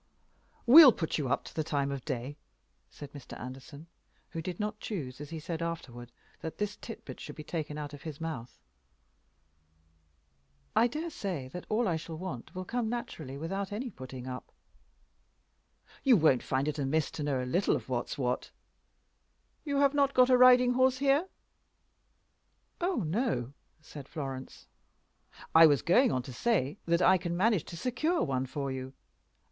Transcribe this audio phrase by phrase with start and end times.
[0.65, 2.35] "We'll put you up to the time of day,"
[2.89, 3.39] said Mr.
[3.39, 3.85] Anderson,
[4.31, 7.93] who did not choose, as he said afterward, that this tidbit should be taken out
[7.93, 8.57] of his mouth.
[10.75, 14.25] "I dare say that all that I shall want will come naturally without any putting
[14.25, 14.51] up."
[16.03, 18.49] "You won't find it amiss to know a little of what's what.
[19.65, 21.27] You have not got a riding horse here?"
[22.79, 24.65] "Oh no," said Florence.
[25.53, 28.93] "I was going on to say that I can manage to secure one for you.